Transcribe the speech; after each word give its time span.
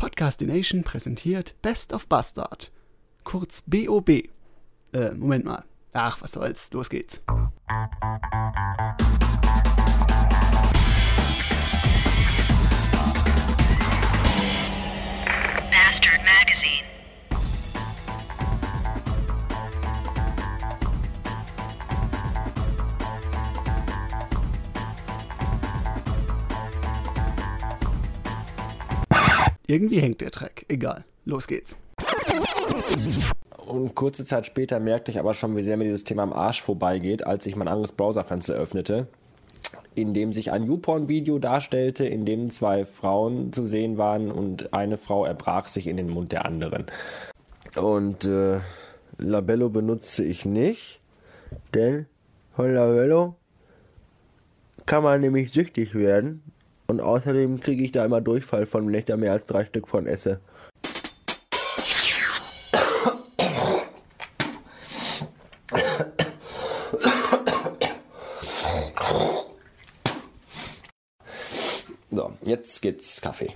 Podcastination 0.00 0.82
präsentiert 0.82 1.60
Best 1.60 1.92
of 1.92 2.06
Bastard. 2.06 2.70
Kurz 3.22 3.62
BOB. 3.66 4.08
Äh, 4.94 5.10
Moment 5.12 5.44
mal. 5.44 5.64
Ach, 5.92 6.22
was 6.22 6.32
soll's. 6.32 6.72
Los 6.72 6.88
geht's. 6.88 7.22
Irgendwie 29.70 30.00
hängt 30.00 30.20
der 30.20 30.32
Track. 30.32 30.64
Egal. 30.66 31.04
Los 31.24 31.46
geht's. 31.46 31.78
Und 33.68 33.94
kurze 33.94 34.24
Zeit 34.24 34.44
später 34.44 34.80
merkte 34.80 35.12
ich 35.12 35.20
aber 35.20 35.32
schon, 35.32 35.56
wie 35.56 35.62
sehr 35.62 35.76
mir 35.76 35.84
dieses 35.84 36.02
Thema 36.02 36.24
am 36.24 36.32
Arsch 36.32 36.60
vorbeigeht, 36.60 37.24
als 37.24 37.46
ich 37.46 37.54
mein 37.54 37.68
anderes 37.68 37.92
Browserfenster 37.92 38.54
öffnete, 38.54 39.06
in 39.94 40.12
dem 40.12 40.32
sich 40.32 40.50
ein 40.50 40.64
YouPorn-Video 40.64 41.38
darstellte, 41.38 42.04
in 42.04 42.24
dem 42.24 42.50
zwei 42.50 42.84
Frauen 42.84 43.52
zu 43.52 43.64
sehen 43.64 43.96
waren 43.96 44.32
und 44.32 44.74
eine 44.74 44.98
Frau 44.98 45.24
erbrach 45.24 45.68
sich 45.68 45.86
in 45.86 45.96
den 45.96 46.08
Mund 46.08 46.32
der 46.32 46.46
anderen. 46.46 46.86
Und 47.76 48.24
äh, 48.24 48.58
Labello 49.18 49.68
benutze 49.68 50.24
ich 50.24 50.44
nicht, 50.44 50.98
denn 51.74 52.06
von 52.56 52.74
Labello 52.74 53.36
kann 54.86 55.04
man 55.04 55.20
nämlich 55.20 55.52
süchtig 55.52 55.94
werden. 55.94 56.42
Und 56.90 57.00
außerdem 57.00 57.60
kriege 57.60 57.84
ich 57.84 57.92
da 57.92 58.04
immer 58.04 58.20
Durchfall 58.20 58.66
von, 58.66 58.84
wenn 58.88 58.94
ich 58.94 59.04
da 59.04 59.16
mehr 59.16 59.30
als 59.30 59.44
drei 59.44 59.64
Stück 59.64 59.86
von 59.86 60.08
esse. 60.08 60.40
So, 72.10 72.32
jetzt 72.42 72.82
gibt's 72.82 73.20
Kaffee. 73.20 73.52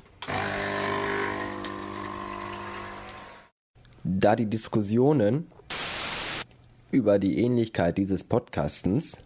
Da 4.05 4.37
die 4.37 4.47
Diskussionen 4.47 5.51
über 6.93 7.19
die 7.19 7.43
Ähnlichkeit 7.43 7.99
dieses 7.99 8.23
Podcastens 8.23 9.17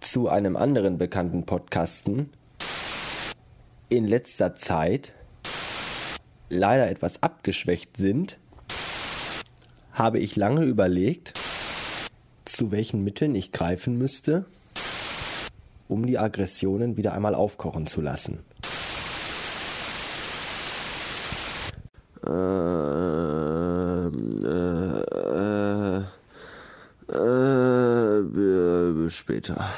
zu 0.00 0.28
einem 0.28 0.56
anderen 0.56 0.98
bekannten 0.98 1.46
Podcasten 1.46 2.32
in 3.96 4.06
letzter 4.06 4.56
Zeit 4.56 5.12
leider 6.48 6.90
etwas 6.90 7.22
abgeschwächt 7.22 7.96
sind, 7.96 8.38
habe 9.92 10.18
ich 10.18 10.34
lange 10.36 10.64
überlegt, 10.64 11.34
zu 12.44 12.72
welchen 12.72 13.04
Mitteln 13.04 13.34
ich 13.34 13.52
greifen 13.52 13.96
müsste, 13.96 14.44
um 15.88 16.06
die 16.06 16.18
Aggressionen 16.18 16.96
wieder 16.96 17.12
einmal 17.14 17.34
aufkochen 17.34 17.86
zu 17.86 18.00
lassen. 18.00 18.40
Ähm, 22.26 22.44
äh, 24.44 24.98
äh, 27.12 28.18
äh, 28.18 29.10
später. 29.10 29.68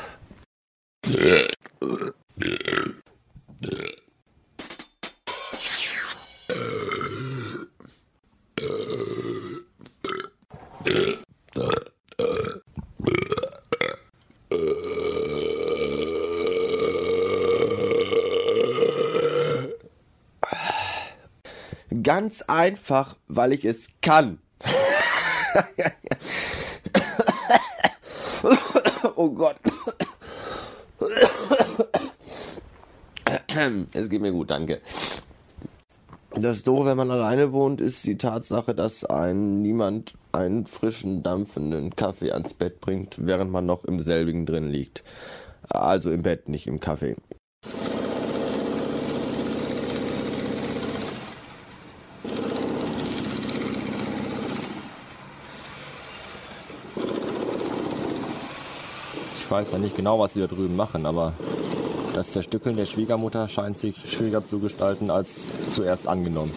Ganz 22.06 22.42
einfach, 22.42 23.16
weil 23.26 23.52
ich 23.52 23.64
es 23.64 23.88
kann. 24.00 24.38
oh 29.16 29.30
Gott. 29.30 29.56
Es 33.92 34.08
geht 34.08 34.22
mir 34.22 34.30
gut, 34.30 34.50
danke. 34.50 34.80
Das 36.30 36.62
Doofe, 36.62 36.84
wenn 36.84 36.96
man 36.96 37.10
alleine 37.10 37.50
wohnt, 37.50 37.80
ist 37.80 38.06
die 38.06 38.16
Tatsache, 38.16 38.72
dass 38.72 39.04
ein 39.04 39.62
niemand 39.62 40.14
einen 40.30 40.68
frischen, 40.68 41.24
dampfenden 41.24 41.96
Kaffee 41.96 42.30
ans 42.30 42.54
Bett 42.54 42.80
bringt, 42.80 43.16
während 43.18 43.50
man 43.50 43.66
noch 43.66 43.84
im 43.84 44.00
selbigen 44.00 44.46
drin 44.46 44.68
liegt. 44.68 45.02
Also 45.70 46.12
im 46.12 46.22
Bett, 46.22 46.48
nicht 46.48 46.68
im 46.68 46.78
Kaffee. 46.78 47.16
Ich 59.46 59.52
weiß 59.52 59.70
ja 59.70 59.78
nicht 59.78 59.94
genau, 59.94 60.18
was 60.18 60.34
sie 60.34 60.40
da 60.40 60.48
drüben 60.48 60.74
machen, 60.74 61.06
aber 61.06 61.32
das 62.16 62.32
Zerstückeln 62.32 62.74
der 62.74 62.86
Schwiegermutter 62.86 63.48
scheint 63.48 63.78
sich 63.78 63.94
schwieriger 64.10 64.44
zu 64.44 64.58
gestalten 64.58 65.08
als 65.08 65.70
zuerst 65.70 66.08
angenommen. 66.08 66.50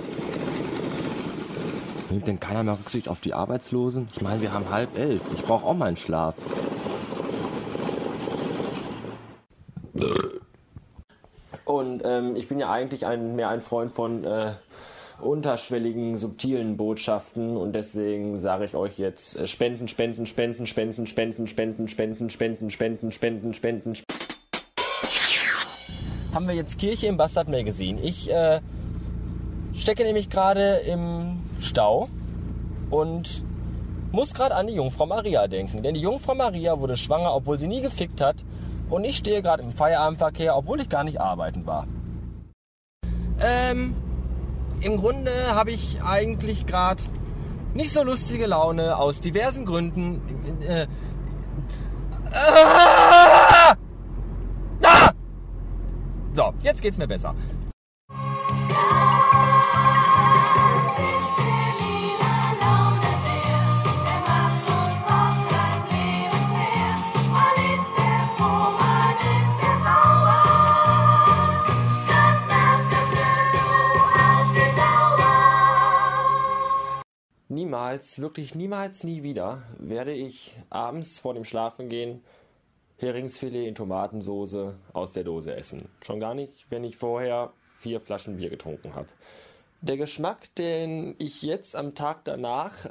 Nimmt 2.09 2.28
denn 2.28 2.39
keiner 2.39 2.63
mehr 2.63 2.79
Rücksicht 2.79 3.07
auf 3.07 3.22
die 3.22 3.35
Arbeitslosen? 3.35 4.09
Ich 4.16 4.22
meine, 4.23 4.41
wir 4.41 4.53
haben 4.53 4.72
halb 4.72 4.97
elf. 4.97 5.22
Ich 5.35 5.44
brauche 5.44 5.67
auch 5.67 5.75
meinen 5.75 5.97
Schlaf. 5.97 6.33
Und 11.66 12.01
ähm, 12.03 12.35
ich 12.35 12.47
bin 12.47 12.59
ja 12.59 12.72
eigentlich 12.72 13.05
ein, 13.05 13.35
mehr 13.35 13.49
ein 13.49 13.61
Freund 13.61 13.91
von 13.91 14.23
äh, 14.23 14.53
unterschwelligen, 15.22 16.18
subtilen 16.18 16.78
Botschaften 16.78 17.57
und 17.57 17.74
deswegen 17.74 18.40
sage 18.40 18.66
ich 18.66 18.75
euch 18.75 18.97
jetzt 18.97 19.40
äh, 19.40 19.47
Spenden, 19.47 19.88
Spenden, 19.88 20.25
Spenden, 20.25 20.66
Spenden, 20.66 21.06
Spenden, 21.07 21.47
Spenden, 21.47 21.88
Spenden, 21.88 22.30
Spenden, 22.30 22.69
Spenden, 22.72 23.12
Spenden, 23.12 23.53
Spenden. 23.53 23.94
Haben 26.34 26.47
wir 26.47 26.56
jetzt 26.56 26.78
Kirche 26.78 27.08
im 27.08 27.18
Bastard 27.18 27.50
Magazine. 27.50 28.00
Ich 28.02 28.31
äh, 28.31 28.62
stecke 29.74 30.03
nämlich 30.03 30.29
gerade 30.29 30.81
im 30.88 31.40
Stau 31.59 32.08
und 32.90 33.44
muss 34.12 34.34
gerade 34.34 34.56
an 34.56 34.68
die 34.68 34.74
Jungfrau 34.74 35.06
Maria 35.06 35.47
denken. 35.47 35.84
Denn 35.84 35.94
die 35.94 36.02
Jungfrau 36.02 36.35
Maria 36.35 36.79
wurde 36.79 36.97
schwanger, 36.97 37.34
obwohl 37.34 37.58
sie 37.59 37.68
nie 37.68 37.81
gefickt 37.81 38.22
hat. 38.22 38.46
Und 38.90 39.03
ich 39.03 39.18
stehe 39.18 39.41
gerade 39.41 39.63
im 39.63 39.72
Feierabendverkehr, 39.72 40.56
obwohl 40.56 40.81
ich 40.81 40.90
gar 40.90 41.03
nicht 41.03 41.22
arbeiten 41.22 41.66
war. 41.66 41.88
Ähm, 43.41 43.96
im 44.81 44.97
Grunde 44.97 45.31
habe 45.53 45.72
ich 45.72 46.01
eigentlich 46.03 46.66
gerade 46.66 47.03
nicht 47.73 47.91
so 47.91 48.03
lustige 48.03 48.47
Laune 48.47 48.97
aus 48.97 49.22
diversen 49.22 49.66
Gründen. 49.66 50.22
Äh, 50.67 50.88
ah! 52.34 53.75
Ah! 54.84 55.12
So, 56.34 56.53
jetzt 56.63 56.81
geht's 56.81 56.97
mir 56.97 57.07
besser. 57.07 57.35
Niemals, 78.09 78.22
wirklich 78.22 78.56
niemals, 78.56 79.03
nie 79.03 79.22
wieder 79.22 79.61
werde 79.78 80.14
ich 80.14 80.56
abends 80.72 81.20
vor 81.20 81.35
dem 81.35 81.46
Schlafengehen 81.46 82.23
Heringsfilet 82.97 83.67
in 83.67 83.76
Tomatensoße 83.76 84.76
aus 84.94 85.11
der 85.11 85.23
Dose 85.23 85.56
essen. 85.56 85.90
Schon 86.02 86.20
gar 86.20 86.34
nicht, 86.34 86.66
wenn 86.72 86.84
ich 86.84 86.97
vorher 86.97 87.53
vier 87.78 88.02
Flaschen 88.02 88.38
Bier 88.38 88.50
getrunken 88.50 88.96
habe. 88.96 89.08
Der 89.82 89.96
Geschmack, 89.96 90.56
den 90.56 91.17
ich 91.20 91.44
jetzt 91.44 91.76
am 91.76 91.94
Tag 91.94 92.26
danach 92.26 92.90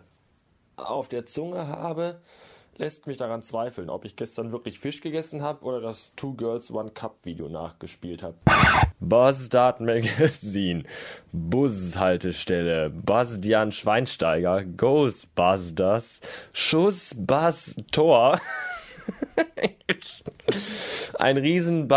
auf 0.76 1.08
der 1.08 1.26
Zunge 1.26 1.66
habe, 1.66 2.20
lässt 2.78 3.06
mich 3.06 3.16
daran 3.16 3.42
zweifeln, 3.42 3.90
ob 3.90 4.04
ich 4.04 4.16
gestern 4.16 4.52
wirklich 4.52 4.78
Fisch 4.78 5.00
gegessen 5.00 5.42
habe 5.42 5.64
oder 5.64 5.80
das 5.80 6.14
Two 6.14 6.34
Girls 6.34 6.70
One 6.70 6.90
Cup 6.90 7.16
Video 7.24 7.48
nachgespielt 7.48 8.22
habe. 8.22 8.36
Buzzstart 9.00 9.80
Magazine, 9.80 10.84
Bushaltestelle, 11.32 12.90
Bastian 12.90 13.72
Schweinsteiger, 13.72 14.64
Ghostbusters, 14.64 16.20
Schuss, 16.52 17.14
Bass, 17.18 17.76
Tor. 17.90 18.40
Ein 21.18 21.36
riesen 21.36 21.88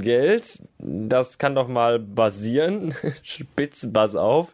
Geld. 0.00 0.62
Das 0.78 1.38
kann 1.38 1.54
doch 1.54 1.68
mal 1.68 1.98
basieren. 1.98 2.94
Spitz 3.22 3.86
Buzz 3.90 4.14
auf. 4.14 4.52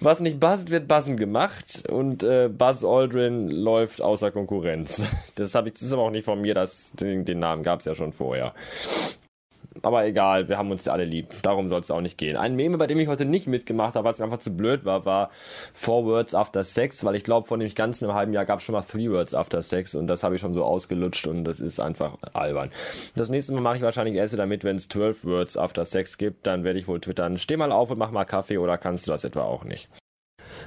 Was 0.00 0.20
nicht 0.20 0.40
buzzt, 0.40 0.70
wird 0.70 0.88
buzzen 0.88 1.18
gemacht 1.18 1.84
und 1.88 2.22
äh, 2.22 2.48
Buzz 2.48 2.84
Aldrin 2.84 3.50
läuft 3.50 4.00
außer 4.00 4.30
Konkurrenz. 4.30 5.04
Das, 5.36 5.54
hab 5.54 5.66
ich, 5.66 5.74
das 5.74 5.82
ist 5.82 5.92
aber 5.92 6.02
auch 6.02 6.10
nicht 6.10 6.24
von 6.24 6.40
mir, 6.40 6.54
das, 6.54 6.90
den, 6.92 7.24
den 7.24 7.38
Namen 7.38 7.62
gab 7.62 7.80
es 7.80 7.86
ja 7.86 7.94
schon 7.94 8.12
vorher. 8.12 8.52
Aber 9.82 10.04
egal, 10.04 10.48
wir 10.48 10.58
haben 10.58 10.70
uns 10.70 10.84
ja 10.84 10.92
alle 10.92 11.04
lieb. 11.04 11.28
Darum 11.42 11.68
soll 11.68 11.80
es 11.80 11.90
auch 11.90 12.00
nicht 12.00 12.18
gehen. 12.18 12.36
Ein 12.36 12.56
Meme, 12.56 12.76
bei 12.76 12.86
dem 12.86 12.98
ich 12.98 13.08
heute 13.08 13.24
nicht 13.24 13.46
mitgemacht 13.46 13.94
habe, 13.94 14.04
weil 14.04 14.12
es 14.12 14.18
mir 14.18 14.24
einfach 14.24 14.38
zu 14.38 14.56
blöd 14.56 14.84
war, 14.84 15.04
war 15.04 15.30
Four 15.74 16.04
Words 16.06 16.34
After 16.34 16.64
Sex, 16.64 17.04
weil 17.04 17.14
ich 17.14 17.24
glaube, 17.24 17.46
vor 17.46 17.56
dem 17.56 17.72
ganzen 17.74 18.04
einem 18.04 18.14
halben 18.14 18.32
Jahr 18.32 18.44
gab 18.44 18.58
es 18.58 18.64
schon 18.64 18.74
mal 18.74 18.82
Three 18.82 19.10
Words 19.10 19.34
After 19.34 19.62
Sex 19.62 19.94
und 19.94 20.08
das 20.08 20.22
habe 20.22 20.34
ich 20.34 20.40
schon 20.40 20.54
so 20.54 20.64
ausgelutscht 20.64 21.26
und 21.26 21.44
das 21.44 21.60
ist 21.60 21.78
einfach 21.78 22.18
albern. 22.32 22.70
Das 23.14 23.28
nächste 23.28 23.52
Mal 23.52 23.60
mache 23.60 23.76
ich 23.76 23.82
wahrscheinlich 23.82 24.16
erst 24.16 24.32
wieder 24.32 24.46
mit, 24.46 24.64
wenn 24.64 24.76
es 24.76 24.88
12 24.88 25.24
Words 25.24 25.56
After 25.56 25.84
Sex 25.84 26.18
gibt, 26.18 26.46
dann 26.46 26.64
werde 26.64 26.78
ich 26.78 26.88
wohl 26.88 27.00
twittern, 27.00 27.38
steh 27.38 27.56
mal 27.56 27.72
auf 27.72 27.90
und 27.90 27.98
mach 27.98 28.10
mal 28.10 28.24
Kaffee 28.24 28.58
oder 28.58 28.76
kannst 28.76 29.06
du 29.06 29.12
das 29.12 29.24
etwa 29.24 29.42
auch 29.42 29.64
nicht? 29.64 29.88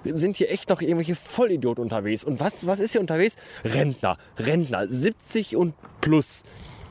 sind 0.05 0.37
hier 0.37 0.51
echt 0.51 0.69
noch 0.69 0.81
irgendwelche 0.81 1.15
Vollidioten 1.15 1.83
unterwegs. 1.83 2.23
Und 2.23 2.39
was, 2.39 2.65
was 2.67 2.79
ist 2.79 2.91
hier 2.91 3.01
unterwegs? 3.01 3.35
Rentner, 3.63 4.17
Rentner, 4.37 4.87
70 4.87 5.55
und 5.55 5.75
plus 6.01 6.43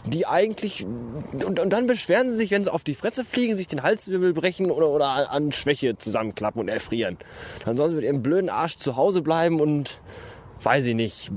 die 0.05 0.27
eigentlich 0.27 0.85
und, 0.85 1.59
und 1.59 1.71
dann 1.71 1.87
beschweren 1.87 2.31
sie 2.31 2.37
sich, 2.37 2.51
wenn 2.51 2.65
sie 2.65 2.73
auf 2.73 2.83
die 2.83 2.95
Fresse 2.95 3.25
fliegen, 3.25 3.57
sich 3.57 3.69
den 3.69 3.83
Halswirbel 3.83 4.33
brechen 4.33 4.71
oder, 4.71 4.89
oder 4.89 5.31
an 5.31 5.53
Schwäche 5.53 5.97
zusammenklappen 5.97 6.61
und 6.61 6.69
erfrieren. 6.69 7.19
Dann 7.65 7.77
sollen 7.77 7.91
sie 7.91 7.97
mit 7.97 8.05
ihrem 8.05 8.23
blöden 8.23 8.51
Arsch 8.51 8.77
zu 8.77 8.97
Hause 8.97 9.23
bleiben 9.23 9.61
und 9.61 10.01
weiß 10.63 10.87
ich 10.87 10.95
nicht, 10.95 11.31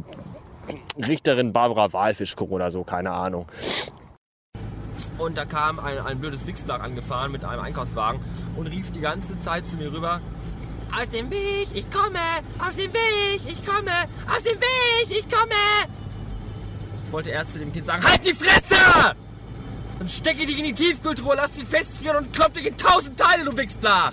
Richterin 0.97 1.53
Barbara 1.53 1.93
Walfisch 1.93 2.35
gucken 2.35 2.55
oder 2.55 2.71
so, 2.71 2.83
keine 2.83 3.11
Ahnung. 3.11 3.45
Und 5.17 5.37
da 5.37 5.45
kam 5.45 5.79
ein, 5.79 5.99
ein 5.99 6.19
blödes 6.19 6.45
Wichsblach 6.45 6.81
angefahren 6.81 7.31
mit 7.31 7.45
einem 7.45 7.61
Einkaufswagen 7.61 8.19
und 8.57 8.67
rief 8.67 8.91
die 8.91 8.99
ganze 8.99 9.39
Zeit 9.39 9.67
zu 9.67 9.75
mir 9.77 9.91
rüber, 9.93 10.21
aus 10.99 11.09
dem 11.09 11.29
Weg, 11.29 11.67
ich 11.73 11.89
komme, 11.91 12.19
aus 12.59 12.75
dem 12.75 12.93
Weg, 12.93 13.41
ich 13.47 13.65
komme, 13.65 13.91
aus 14.33 14.43
dem 14.43 14.59
Weg, 14.59 15.09
ich 15.09 15.29
komme 15.29 15.55
wollte 17.15 17.29
erst 17.29 17.53
zu 17.53 17.59
dem 17.59 17.71
Kind 17.71 17.85
sagen, 17.85 18.03
halt 18.03 18.25
die 18.25 18.33
Fresse! 18.33 19.15
Dann 19.97 20.07
stecke 20.09 20.45
dich 20.45 20.59
in 20.59 20.65
die 20.65 20.73
Tiefkühltruhe, 20.73 21.33
lass 21.37 21.55
sie 21.55 21.63
festfrieren 21.63 22.17
und 22.17 22.33
klopp 22.33 22.53
dich 22.53 22.65
in 22.65 22.77
tausend 22.77 23.17
Teile, 23.17 23.45
du 23.45 23.55
Wichsblach! 23.55 24.11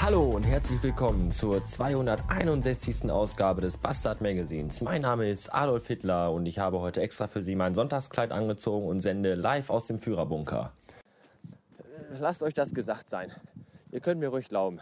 Hallo 0.00 0.22
und 0.30 0.44
herzlich 0.44 0.82
willkommen 0.82 1.30
zur 1.30 1.62
261. 1.62 3.10
Ausgabe 3.10 3.60
des 3.60 3.76
Bastard 3.76 4.22
Magazins. 4.22 4.80
Mein 4.80 5.02
Name 5.02 5.28
ist 5.28 5.52
Adolf 5.52 5.86
Hitler 5.88 6.32
und 6.32 6.46
ich 6.46 6.58
habe 6.58 6.80
heute 6.80 7.02
extra 7.02 7.28
für 7.28 7.42
Sie 7.42 7.54
mein 7.54 7.74
Sonntagskleid 7.74 8.32
angezogen 8.32 8.88
und 8.88 9.00
sende 9.00 9.34
live 9.34 9.68
aus 9.68 9.86
dem 9.86 9.98
Führerbunker. 9.98 10.72
Lasst 12.18 12.42
euch 12.42 12.54
das 12.54 12.72
gesagt 12.72 13.10
sein. 13.10 13.30
Ihr 13.92 14.00
könnt 14.00 14.20
mir 14.20 14.30
ruhig 14.30 14.48
glauben. 14.48 14.80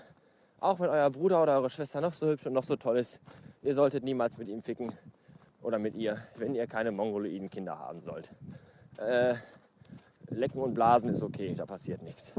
Auch 0.60 0.78
wenn 0.78 0.88
euer 0.88 1.10
Bruder 1.10 1.42
oder 1.42 1.54
eure 1.54 1.70
Schwester 1.70 2.00
noch 2.00 2.12
so 2.12 2.28
hübsch 2.28 2.46
und 2.46 2.52
noch 2.52 2.62
so 2.62 2.76
toll 2.76 2.96
ist, 2.98 3.20
ihr 3.62 3.74
solltet 3.74 4.04
niemals 4.04 4.38
mit 4.38 4.48
ihm 4.48 4.62
ficken 4.62 4.92
oder 5.62 5.78
mit 5.78 5.94
ihr, 5.94 6.18
wenn 6.36 6.54
ihr 6.54 6.66
keine 6.66 6.92
mongoloiden 6.92 7.50
Kinder 7.50 7.78
haben 7.78 8.02
sollt. 8.02 8.30
Äh, 8.98 9.34
lecken 10.30 10.60
und 10.60 10.74
blasen 10.74 11.10
ist 11.10 11.22
okay, 11.22 11.54
da 11.56 11.66
passiert 11.66 12.02
nichts. 12.02 12.34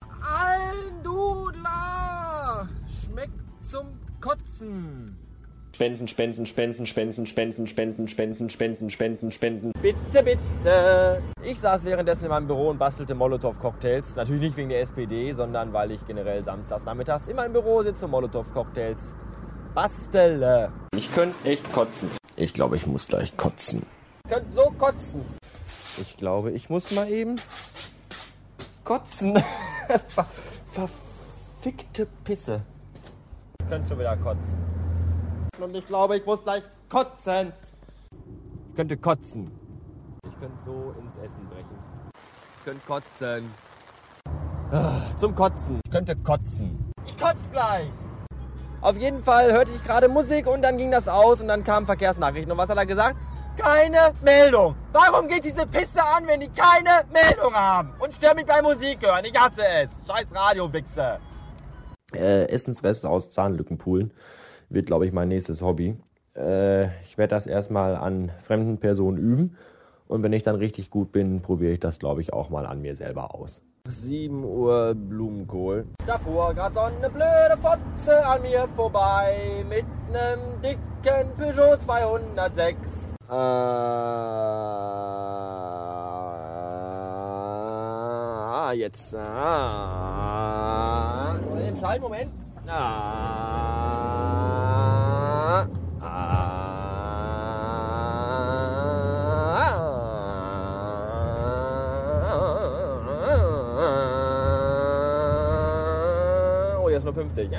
Ein 0.00 1.02
Dudler! 1.02 2.68
Schmeckt 2.86 3.40
zum 3.60 3.98
Kotzen! 4.20 5.18
Spenden, 5.74 6.06
spenden, 6.06 6.46
spenden, 6.46 6.86
spenden, 6.86 7.26
spenden, 7.26 7.66
spenden, 7.66 8.06
spenden, 8.06 8.50
spenden, 8.50 8.90
spenden, 8.90 9.32
spenden. 9.32 9.72
Bitte, 9.80 10.22
bitte. 10.22 11.22
Ich 11.42 11.58
saß 11.58 11.84
währenddessen 11.86 12.24
in 12.24 12.30
meinem 12.30 12.46
Büro 12.46 12.68
und 12.68 12.78
bastelte 12.78 13.14
Molotow-Cocktails. 13.14 14.16
Natürlich 14.16 14.42
nicht 14.42 14.56
wegen 14.58 14.68
der 14.68 14.82
SPD, 14.82 15.32
sondern 15.32 15.72
weil 15.72 15.90
ich 15.92 16.06
generell 16.06 16.44
samstags 16.44 16.84
nachmittags 16.84 17.26
in 17.26 17.36
meinem 17.36 17.54
Büro 17.54 17.82
sitze 17.82 18.04
und 18.04 18.10
Molotow-Cocktails 18.12 19.14
bastele. 19.74 20.72
Ich 20.94 21.12
könnte 21.12 21.48
echt 21.48 21.72
kotzen. 21.72 22.10
Ich 22.36 22.54
glaube, 22.54 22.76
ich 22.76 22.86
muss 22.86 23.06
gleich 23.06 23.36
kotzen. 23.36 23.86
Ich 24.24 24.32
könnte 24.32 24.52
so 24.52 24.72
kotzen. 24.78 25.24
Ich 25.98 26.16
glaube, 26.16 26.50
ich 26.52 26.70
muss 26.70 26.90
mal 26.90 27.08
eben 27.08 27.36
kotzen. 28.84 29.36
Ver 30.08 30.26
verfickte 30.72 32.06
Pisse. 32.24 32.62
Ich 33.60 33.68
könnte 33.68 33.88
schon 33.88 33.98
wieder 33.98 34.16
kotzen 34.16 34.58
und 35.62 35.76
ich 35.76 35.84
glaube, 35.84 36.16
ich 36.16 36.26
muss 36.26 36.42
gleich 36.42 36.62
kotzen. 36.88 37.52
Ich 38.70 38.76
könnte 38.76 38.96
kotzen. 38.96 39.50
Ich 40.26 40.38
könnte 40.40 40.56
so 40.64 40.94
ins 40.98 41.16
Essen 41.16 41.46
brechen. 41.48 41.78
Ich 42.58 42.64
könnte 42.64 42.80
kotzen. 42.86 43.50
Ah, 44.70 45.02
zum 45.18 45.34
Kotzen. 45.34 45.80
Ich 45.84 45.90
könnte 45.90 46.16
kotzen. 46.16 46.92
Ich 47.06 47.16
kotze 47.18 47.50
gleich. 47.50 47.90
Auf 48.82 48.96
jeden 48.96 49.22
Fall 49.22 49.52
hörte 49.52 49.70
ich 49.70 49.84
gerade 49.84 50.08
Musik 50.08 50.48
und 50.48 50.60
dann 50.60 50.76
ging 50.76 50.90
das 50.90 51.06
aus 51.06 51.40
und 51.40 51.46
dann 51.46 51.62
kamen 51.62 51.86
Verkehrsnachrichten. 51.86 52.50
Und 52.50 52.58
was 52.58 52.68
hat 52.68 52.76
er 52.76 52.84
gesagt? 52.84 53.16
Keine 53.56 54.12
Meldung. 54.24 54.74
Warum 54.90 55.28
geht 55.28 55.44
diese 55.44 55.64
Pisse 55.68 56.02
an, 56.02 56.26
wenn 56.26 56.40
die 56.40 56.48
keine 56.48 57.04
Meldung 57.12 57.54
haben? 57.54 57.92
Und 58.00 58.12
stört 58.12 58.34
mich 58.34 58.44
bei 58.44 58.60
Musik 58.60 58.98
hören. 59.06 59.24
Ich 59.24 59.38
hasse 59.38 59.62
es. 59.64 59.92
Scheiß 60.08 60.34
Radio-Wichse. 60.34 61.18
Äh, 62.12 62.48
Essensreste 62.48 63.08
aus 63.08 63.30
Zahnlückenpoolen 63.30 64.12
wird, 64.68 64.86
glaube 64.86 65.06
ich, 65.06 65.12
mein 65.12 65.28
nächstes 65.28 65.62
Hobby. 65.62 65.96
Äh, 66.34 66.86
ich 67.02 67.16
werde 67.16 67.36
das 67.36 67.46
erstmal 67.46 67.94
an 67.94 68.32
fremden 68.42 68.78
Personen 68.78 69.16
üben 69.16 69.56
und 70.08 70.24
wenn 70.24 70.32
ich 70.32 70.42
dann 70.42 70.56
richtig 70.56 70.90
gut 70.90 71.12
bin, 71.12 71.40
probiere 71.40 71.72
ich 71.72 71.80
das, 71.80 72.00
glaube 72.00 72.20
ich, 72.20 72.32
auch 72.32 72.50
mal 72.50 72.66
an 72.66 72.80
mir 72.80 72.96
selber 72.96 73.32
aus. 73.32 73.62
7 74.02 74.44
Uhr 74.44 74.94
Blumenkohl. 74.94 75.86
Da 76.06 76.18
fuhr 76.18 76.54
gerade 76.54 76.74
so 76.74 76.80
eine 76.80 77.10
blöde 77.10 77.56
Fotze 77.60 78.24
an 78.26 78.42
mir 78.42 78.68
vorbei 78.74 79.64
mit 79.68 79.84
einem 80.08 80.60
dicken 80.62 81.34
Peugeot 81.36 81.76
206. 81.78 83.16
Ah, 88.48 88.72
jetzt. 88.72 89.14
Ah. 89.16 90.54
Den 91.58 91.76
Schall, 91.76 91.98
Moment. 92.00 92.32
Ah. 92.66 93.21
Oh, 107.14 107.20
jetzt 107.20 107.28
nur 107.28 107.30
50. 107.30 107.50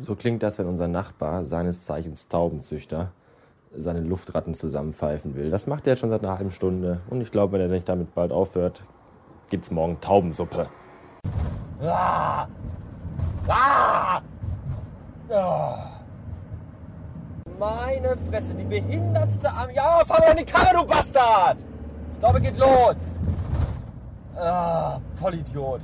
So 0.00 0.14
klingt 0.14 0.42
das, 0.42 0.58
wenn 0.58 0.66
unser 0.66 0.88
Nachbar, 0.88 1.44
seines 1.44 1.84
Zeichens 1.84 2.28
Taubenzüchter, 2.28 3.12
seine 3.78 4.00
Luftratten 4.00 4.54
zusammenpfeifen 4.54 5.34
will. 5.34 5.50
Das 5.50 5.66
macht 5.66 5.86
er 5.86 5.92
jetzt 5.92 6.00
schon 6.00 6.10
seit 6.10 6.22
einer 6.22 6.36
halben 6.36 6.50
Stunde. 6.50 7.00
Und 7.08 7.20
ich 7.20 7.30
glaube, 7.30 7.54
wenn 7.54 7.60
er 7.60 7.68
nicht 7.68 7.88
damit 7.88 8.14
bald 8.14 8.32
aufhört, 8.32 8.82
gibt's 9.50 9.70
morgen 9.70 10.00
Taubensuppe. 10.00 10.68
Ah! 11.82 12.46
Ah! 13.48 14.20
Ah! 15.30 16.00
Meine 17.58 18.16
Fresse, 18.28 18.54
die 18.54 18.64
behindertste 18.64 19.50
Arm. 19.50 19.70
Ja, 19.74 20.02
fahr 20.04 20.20
doch 20.20 20.30
in 20.30 20.36
die 20.38 20.44
Karre, 20.44 20.76
du 20.76 20.84
Bastard! 20.84 21.64
Ich 22.12 22.18
glaube, 22.20 22.40
geht 22.40 22.58
los. 22.58 22.96
Ah, 24.36 25.00
Vollidiot. 25.14 25.80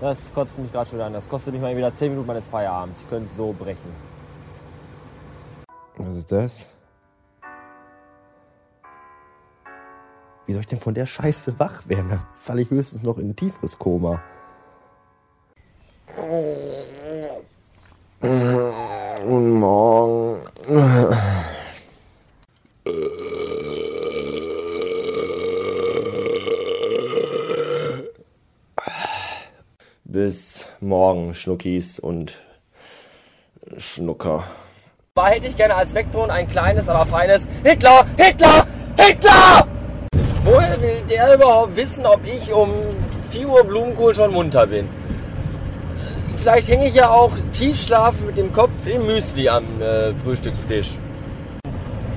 Das 0.00 0.34
kotzt 0.34 0.58
mich 0.58 0.72
gerade 0.72 0.90
schon 0.90 1.00
an. 1.00 1.12
Das 1.12 1.28
kostet 1.28 1.52
mich 1.52 1.62
mal 1.62 1.76
wieder 1.76 1.94
10 1.94 2.10
Minuten 2.10 2.26
meines 2.26 2.48
Feierabends. 2.48 3.02
Ich 3.02 3.08
könnte 3.08 3.32
so 3.32 3.54
brechen. 3.56 4.11
Was 6.04 6.16
ist 6.16 6.32
das? 6.32 6.66
Wie 10.46 10.52
soll 10.52 10.62
ich 10.62 10.66
denn 10.66 10.80
von 10.80 10.94
der 10.94 11.06
Scheiße 11.06 11.60
wach 11.60 11.88
werden? 11.88 12.10
Da 12.10 12.26
falle 12.38 12.62
ich 12.62 12.70
höchstens 12.70 13.04
noch 13.04 13.18
in 13.18 13.30
ein 13.30 13.36
tieferes 13.36 13.78
Koma. 13.78 14.20
Guten 18.20 19.60
Morgen. 19.60 20.42
Bis 30.04 30.66
morgen, 30.80 31.34
Schnuckis 31.34 32.00
und 32.00 32.40
Schnucker. 33.78 34.44
War 35.14 35.28
hätte 35.28 35.46
ich 35.46 35.58
gerne 35.58 35.74
als 35.74 35.94
Vektor 35.94 36.32
ein 36.32 36.48
kleines, 36.48 36.88
aber 36.88 37.04
feines 37.04 37.46
Hitler, 37.62 38.06
Hitler, 38.16 38.64
Hitler! 38.96 39.66
Woher 40.42 40.80
will 40.80 41.02
der 41.06 41.34
überhaupt 41.34 41.76
wissen, 41.76 42.06
ob 42.06 42.20
ich 42.24 42.50
um 42.50 42.70
4 43.28 43.46
Uhr 43.46 43.62
Blumenkohl 43.62 44.14
schon 44.14 44.32
munter 44.32 44.66
bin? 44.66 44.88
Vielleicht 46.36 46.66
hänge 46.68 46.86
ich 46.86 46.94
ja 46.94 47.10
auch 47.10 47.30
tiefschlaf 47.50 48.22
mit 48.22 48.38
dem 48.38 48.54
Kopf 48.54 48.70
im 48.86 49.04
Müsli 49.04 49.50
am 49.50 49.82
äh, 49.82 50.14
Frühstückstisch. 50.14 50.98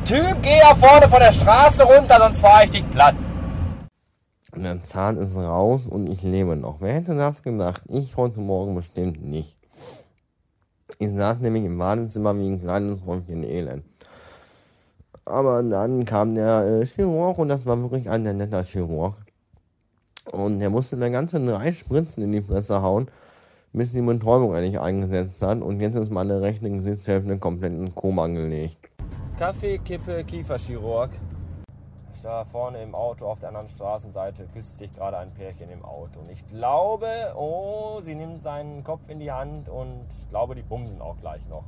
Typ, 0.06 0.38
geh 0.42 0.62
da 0.62 0.74
vorne 0.74 1.10
von 1.10 1.20
der 1.20 1.34
Straße 1.34 1.84
runter, 1.84 2.18
sonst 2.18 2.40
fahr 2.40 2.64
ich 2.64 2.72
dich 2.72 2.90
platt. 2.92 3.16
Der 4.56 4.82
Zahn 4.86 5.18
ist 5.18 5.36
raus 5.36 5.82
und 5.86 6.08
ich 6.08 6.22
lebe 6.22 6.56
noch. 6.56 6.78
Wer 6.80 6.94
hätte 6.94 7.14
das 7.14 7.44
gedacht? 7.44 7.82
Ich 7.90 8.16
heute 8.16 8.40
Morgen 8.40 8.74
bestimmt 8.74 9.22
nicht. 9.22 9.58
Ich 10.98 11.10
saß 11.10 11.40
nämlich 11.40 11.66
im 11.66 11.78
Badezimmer 11.78 12.38
wie 12.38 12.48
ein 12.48 12.62
kleines 12.62 13.00
Häufchen 13.06 13.44
Elend. 13.44 13.84
Aber 15.26 15.64
dann 15.64 16.06
kam 16.06 16.36
der 16.36 16.82
äh, 16.82 16.86
Chirurg 16.86 17.38
und 17.38 17.50
das 17.50 17.66
war 17.66 17.82
wirklich 17.82 18.10
ein 18.10 18.24
netter 18.24 18.64
Chirurg. 18.64 19.16
Und 20.32 20.62
er 20.62 20.70
musste 20.70 20.98
dann 20.98 21.12
ganze 21.12 21.44
drei 21.44 21.74
Spritzen 21.74 22.24
in 22.24 22.32
die 22.32 22.42
Fresse 22.42 22.82
hauen, 22.82 23.08
bis 23.74 23.92
die 23.92 24.02
Betäubung 24.02 24.54
eigentlich 24.54 24.80
eingesetzt 24.80 25.42
hat. 25.42 25.62
Und 25.62 25.82
jetzt 25.82 25.96
ist 25.96 26.12
meine 26.12 26.42
rechte 26.42 26.70
Gesichtshälfte 26.70 27.38
komplett 27.38 27.74
in 27.74 27.94
Koma 27.94 28.28
gelegt. 28.28 28.90
Kaffee, 29.38 29.80
Kippe, 29.80 30.24
Kieferchirurg. 30.24 31.10
Da 32.26 32.44
vorne 32.44 32.82
im 32.82 32.96
Auto 32.96 33.28
auf 33.28 33.40
der 33.40 33.50
anderen 33.50 33.68
Straßenseite 33.68 34.48
küsst 34.48 34.80
sich 34.80 34.92
gerade 34.92 35.20
ein 35.20 35.30
Pärchen 35.30 35.70
im 35.70 35.86
Auto. 35.86 36.22
Und 36.22 36.32
ich 36.32 36.44
glaube, 36.48 37.06
oh, 37.36 38.02
sie 38.02 38.16
nimmt 38.16 38.42
seinen 38.42 38.84
Kopf 38.84 39.08
in 39.10 39.20
die 39.20 39.32
Hand 39.32 39.70
und 39.70 40.08
glaube, 40.32 40.56
die 40.56 40.64
bumsen 40.64 41.04
auch 41.04 41.20
gleich 41.20 41.46
noch. 41.46 41.66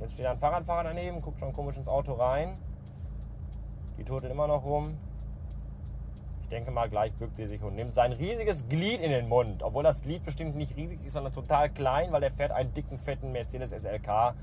Jetzt 0.00 0.14
steht 0.14 0.26
ein 0.26 0.40
Fahrradfahrer 0.40 0.82
daneben, 0.82 1.22
guckt 1.22 1.38
schon 1.38 1.52
komisch 1.52 1.76
ins 1.76 1.86
Auto 1.86 2.14
rein. 2.14 2.58
Die 3.98 4.02
turtelt 4.02 4.32
immer 4.32 4.48
noch 4.48 4.64
rum. 4.64 4.98
Ich 6.42 6.48
denke 6.48 6.72
mal, 6.72 6.90
gleich 6.90 7.14
bückt 7.14 7.36
sie 7.36 7.46
sich 7.46 7.62
und 7.62 7.76
nimmt 7.76 7.94
sein 7.94 8.10
riesiges 8.10 8.68
Glied 8.68 9.00
in 9.00 9.12
den 9.12 9.28
Mund. 9.28 9.62
Obwohl 9.62 9.84
das 9.84 10.02
Glied 10.02 10.24
bestimmt 10.24 10.56
nicht 10.56 10.76
riesig 10.76 10.98
ist, 11.04 11.12
sondern 11.12 11.32
total 11.32 11.70
klein, 11.70 12.10
weil 12.10 12.24
er 12.24 12.32
fährt 12.32 12.50
einen 12.50 12.74
dicken, 12.74 12.98
fetten 12.98 13.30
Mercedes 13.30 13.70
SLK. 13.70 14.34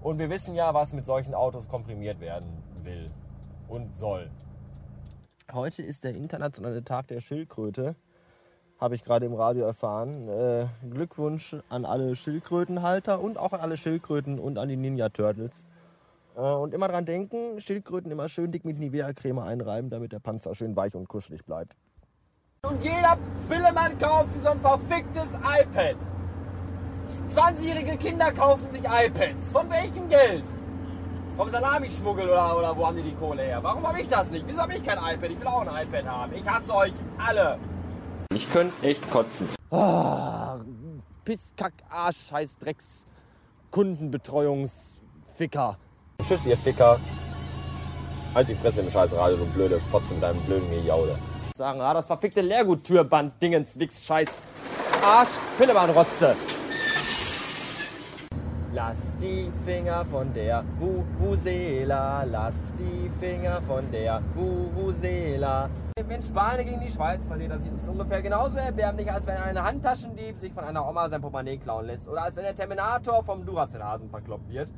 Und 0.00 0.18
wir 0.18 0.30
wissen 0.30 0.54
ja, 0.54 0.72
was 0.72 0.94
mit 0.94 1.04
solchen 1.04 1.34
Autos 1.34 1.68
komprimiert 1.68 2.18
werden 2.18 2.62
will 2.82 3.10
und 3.68 3.94
soll. 3.94 4.30
Heute 5.52 5.82
ist 5.82 6.04
der 6.04 6.16
internationale 6.16 6.82
Tag 6.82 7.08
der 7.08 7.20
Schildkröte. 7.20 7.94
Habe 8.80 8.94
ich 8.94 9.04
gerade 9.04 9.26
im 9.26 9.34
Radio 9.34 9.64
erfahren. 9.64 10.28
Äh, 10.28 10.66
Glückwunsch 10.90 11.56
an 11.68 11.84
alle 11.84 12.16
Schildkrötenhalter 12.16 13.20
und 13.20 13.36
auch 13.36 13.52
an 13.52 13.60
alle 13.60 13.76
Schildkröten 13.76 14.38
und 14.38 14.58
an 14.58 14.68
die 14.68 14.76
Ninja 14.76 15.10
Turtles. 15.10 15.66
Äh, 16.34 16.40
und 16.40 16.74
immer 16.74 16.88
dran 16.88 17.04
denken, 17.04 17.60
Schildkröten 17.60 18.10
immer 18.10 18.28
schön 18.28 18.50
dick 18.50 18.64
mit 18.64 18.78
Nivea-Creme 18.78 19.40
einreiben, 19.40 19.90
damit 19.90 20.12
der 20.12 20.18
Panzer 20.18 20.54
schön 20.54 20.74
weich 20.74 20.94
und 20.94 21.08
kuschelig 21.08 21.44
bleibt. 21.44 21.76
Und 22.66 22.82
jeder 22.82 23.16
Pillemann 23.48 23.98
kauft 23.98 24.32
sich 24.32 24.42
so 24.42 24.48
ein 24.48 24.60
verficktes 24.60 25.28
iPad. 25.34 25.96
20-jährige 27.32 27.96
Kinder 27.98 28.32
kaufen 28.32 28.70
sich 28.72 28.82
iPads. 28.82 29.52
Von 29.52 29.70
welchem 29.70 30.08
Geld? 30.08 30.44
Vom 31.36 31.50
Salamischmuggel 31.50 32.30
oder, 32.30 32.56
oder 32.56 32.76
wo 32.76 32.86
haben 32.86 32.96
die 32.96 33.02
die 33.02 33.14
Kohle 33.14 33.42
her? 33.42 33.58
Warum 33.60 33.84
habe 33.88 34.00
ich 34.00 34.08
das 34.08 34.30
nicht? 34.30 34.46
Wieso 34.46 34.60
habe 34.60 34.74
ich 34.74 34.84
kein 34.84 34.98
iPad? 34.98 35.30
Ich 35.30 35.40
will 35.40 35.48
auch 35.48 35.66
ein 35.66 35.86
iPad 35.86 36.06
haben. 36.06 36.32
Ich 36.32 36.48
hasse 36.48 36.72
euch 36.72 36.92
alle. 37.18 37.58
Ich 38.32 38.48
könnte 38.52 38.86
echt 38.86 39.10
kotzen. 39.10 39.48
Oh, 39.70 40.60
Piss, 41.24 41.52
Kack, 41.56 41.72
Arsch, 41.90 42.28
Scheiß, 42.28 42.58
Drecks, 42.58 43.08
Kundenbetreuungsficker. 43.72 45.76
Tschüss, 46.22 46.46
ihr 46.46 46.56
Ficker. 46.56 47.00
Halt 48.32 48.48
die 48.48 48.54
Fresse 48.54 48.82
im 48.82 48.90
scheiß 48.90 49.16
Radio, 49.16 49.36
du 49.36 49.46
blöde 49.46 49.80
Fotze 49.80 50.14
mit 50.14 50.22
deinem 50.22 50.40
blöden 50.42 50.70
Gejaule. 50.70 51.18
Sagen, 51.56 51.80
ah, 51.80 51.94
das 51.94 52.06
verfickte 52.06 52.42
Leerguttürband, 52.42 53.42
Dingens, 53.42 53.76
Wix, 53.80 54.04
Scheiß, 54.04 54.40
Arsch, 55.04 55.30
Pillemann-Rotze. 55.58 56.36
Lasst 58.74 59.22
die 59.22 59.52
Finger 59.64 60.04
von 60.04 60.34
der 60.34 60.64
Vuvuzela, 60.80 62.24
lasst 62.24 62.74
die 62.76 63.08
Finger 63.20 63.62
von 63.62 63.88
der 63.92 64.20
Vuvuzela. 64.34 65.70
Wenn 66.08 66.20
Spanien 66.20 66.66
gegen 66.66 66.80
die 66.80 66.90
Schweiz 66.90 67.24
verliert, 67.28 67.52
das 67.52 67.68
ist 67.68 67.88
ungefähr 67.88 68.20
genauso 68.20 68.56
erbärmlich, 68.56 69.12
als 69.12 69.28
wenn 69.28 69.36
ein 69.36 69.62
Handtaschendieb 69.62 70.40
sich 70.40 70.52
von 70.52 70.64
einer 70.64 70.88
Oma 70.88 71.08
sein 71.08 71.20
Portemonnaie 71.20 71.58
klauen 71.58 71.86
lässt. 71.86 72.08
Oder 72.08 72.24
als 72.24 72.34
wenn 72.34 72.42
der 72.42 72.56
Terminator 72.56 73.22
vom 73.22 73.46
Duracell-Hasen 73.46 74.10
verkloppt 74.10 74.48
wird. 74.50 74.72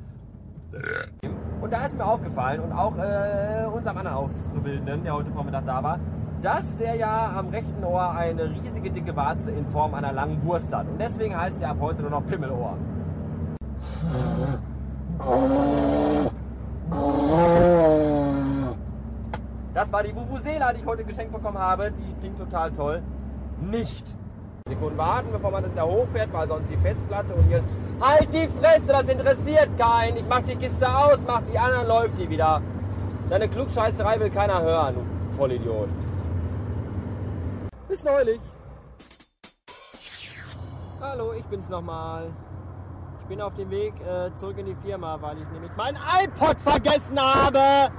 Und 1.59 1.73
da 1.73 1.83
ist 1.83 1.97
mir 1.97 2.05
aufgefallen 2.05 2.61
und 2.61 2.73
auch 2.73 2.95
äh, 2.99 3.65
unserem 3.65 3.97
anderen 3.97 4.17
Auszubildenden, 4.17 5.05
der 5.05 5.15
heute 5.15 5.31
Vormittag 5.31 5.65
da 5.65 5.81
war, 5.81 5.99
dass 6.43 6.77
der 6.77 6.93
ja 6.97 7.31
am 7.35 7.49
rechten 7.49 7.83
Ohr 7.83 8.11
eine 8.11 8.43
riesige 8.43 8.91
dicke 8.91 9.15
Warze 9.15 9.49
in 9.49 9.65
Form 9.65 9.95
einer 9.95 10.13
langen 10.13 10.43
Wurst 10.43 10.71
hat. 10.71 10.87
Und 10.87 11.01
deswegen 11.01 11.35
heißt 11.35 11.63
er 11.63 11.71
ab 11.71 11.77
heute 11.79 12.03
nur 12.03 12.11
noch 12.11 12.23
Pimmelohr. 12.27 12.77
Das 19.73 19.91
war 19.93 20.03
die 20.03 20.15
Vuvuzela, 20.15 20.73
die 20.73 20.79
ich 20.79 20.85
heute 20.85 21.03
geschenkt 21.03 21.31
bekommen 21.31 21.57
habe. 21.57 21.91
Die 21.91 22.19
klingt 22.19 22.37
total 22.37 22.71
toll. 22.71 23.01
Nicht. 23.61 24.15
Sekunden 24.67 24.97
warten, 24.97 25.29
bevor 25.31 25.51
man 25.51 25.63
das 25.63 25.71
wieder 25.71 25.87
hochfährt, 25.87 26.33
weil 26.33 26.47
sonst 26.47 26.69
die 26.69 26.77
Festplatte 26.77 27.33
und 27.33 27.43
hier. 27.43 27.63
Halt 28.01 28.33
die 28.33 28.47
Fresse, 28.47 28.87
das 28.87 29.07
interessiert 29.07 29.69
keinen. 29.77 30.17
Ich 30.17 30.27
mach 30.27 30.41
die 30.41 30.55
Kiste 30.55 30.87
aus, 30.87 31.19
mach 31.25 31.41
die 31.43 31.57
anderen, 31.57 31.87
läuft 31.87 32.17
die 32.17 32.29
wieder. 32.29 32.61
Deine 33.29 33.47
Klugscheißerei 33.47 34.19
will 34.19 34.29
keiner 34.29 34.61
hören, 34.61 34.95
du 34.95 35.37
Vollidiot. 35.37 35.89
Bis 37.87 38.03
neulich. 38.03 38.39
Hallo, 40.99 41.33
ich 41.33 41.45
bin's 41.45 41.69
nochmal. 41.69 42.27
Ich 43.27 43.35
bin 43.35 43.41
auf 43.41 43.55
dem 43.55 43.69
Weg 43.69 43.93
äh, 43.99 44.33
zurück 44.35 44.57
in 44.57 44.67
die 44.67 44.75
Firma, 44.75 45.21
weil 45.21 45.37
ich 45.37 45.49
nämlich 45.49 45.71
mein 45.75 45.97
iPod 46.23 46.61
vergessen 46.61 47.19
habe. 47.19 47.91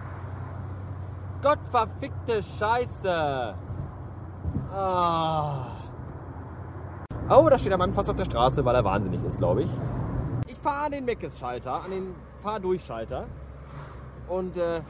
Gott 1.43 1.59
verfickte 1.71 2.43
Scheiße. 2.43 3.55
Ah. 4.73 5.67
Oh, 7.29 7.47
da 7.51 7.59
steht 7.59 7.75
ein 7.75 7.79
Mann 7.79 7.93
fast 7.93 8.09
auf 8.09 8.17
der 8.17 8.25
Straße, 8.25 8.65
weil 8.65 8.75
er 8.75 8.83
wahnsinnig 8.83 9.23
ist, 9.23 9.37
glaube 9.37 9.65
ich. 9.65 9.71
Ich 10.47 10.57
fahre 10.57 10.87
an 10.87 10.93
den 10.93 11.05
Meckes-Schalter, 11.05 11.83
an 11.83 11.91
den 11.91 12.15
Fahrdurchschalter 12.39 13.27
und 14.29 14.57
äh, 14.57 14.79
äh, 14.79 14.81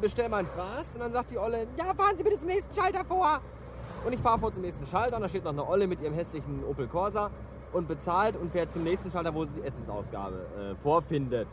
bestell 0.00 0.30
mein 0.30 0.46
Fraß. 0.46 0.94
Und 0.94 1.02
dann 1.02 1.12
sagt 1.12 1.32
die 1.32 1.38
Olle, 1.38 1.66
ja, 1.76 1.92
fahren 1.92 2.16
Sie 2.16 2.24
bitte 2.24 2.38
zum 2.38 2.48
nächsten 2.48 2.74
Schalter 2.74 3.04
vor. 3.04 3.40
Und 4.06 4.14
ich 4.14 4.20
fahre 4.20 4.38
vor 4.38 4.54
zum 4.54 4.62
nächsten 4.62 4.86
Schalter 4.86 5.16
und 5.16 5.22
da 5.22 5.28
steht 5.28 5.44
noch 5.44 5.52
eine 5.52 5.68
Olle 5.68 5.86
mit 5.86 6.00
ihrem 6.00 6.14
hässlichen 6.14 6.64
Opel 6.64 6.86
Corsa 6.86 7.30
und 7.76 7.86
bezahlt 7.86 8.36
und 8.36 8.50
fährt 8.50 8.72
zum 8.72 8.82
nächsten 8.82 9.10
Schalter, 9.10 9.34
wo 9.34 9.44
sie 9.44 9.60
die 9.60 9.62
Essensausgabe 9.62 10.36
äh, 10.36 10.74
vorfindet. 10.82 11.48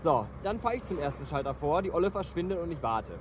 So, 0.00 0.26
dann 0.42 0.58
fahre 0.58 0.76
ich 0.76 0.84
zum 0.84 0.98
ersten 0.98 1.26
Schalter 1.26 1.54
vor, 1.54 1.82
die 1.82 1.92
Olle 1.92 2.10
verschwindet 2.10 2.58
und 2.58 2.72
ich 2.72 2.82
warte. 2.82 3.12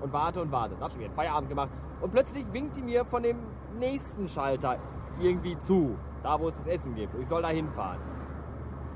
Und 0.00 0.12
warte 0.12 0.40
und 0.40 0.50
warte. 0.50 0.74
Da 0.76 0.86
hat 0.86 0.92
schon 0.92 1.00
wieder 1.00 1.12
Feierabend 1.12 1.50
gemacht. 1.50 1.68
Und 2.00 2.10
plötzlich 2.10 2.46
winkt 2.52 2.76
die 2.76 2.82
mir 2.82 3.04
von 3.04 3.22
dem 3.22 3.38
nächsten 3.78 4.26
Schalter 4.28 4.78
irgendwie 5.20 5.58
zu. 5.58 5.96
Da, 6.22 6.40
wo 6.40 6.48
es 6.48 6.56
das 6.56 6.66
Essen 6.66 6.94
gibt. 6.94 7.14
Ich 7.20 7.28
soll 7.28 7.42
da 7.42 7.48
hinfahren. 7.48 7.98